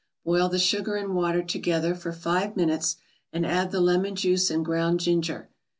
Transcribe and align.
Boil 0.25 0.49
the 0.49 0.57
sugar 0.57 0.95
and 0.95 1.13
water 1.13 1.43
together 1.43 1.93
for 1.93 2.11
five 2.11 2.55
minutes, 2.57 2.95
and 3.31 3.45
add 3.45 3.69
the 3.69 3.79
lemon 3.79 4.15
juice 4.15 4.49
and 4.49 4.65
ground 4.65 4.99
ginger. 4.99 5.51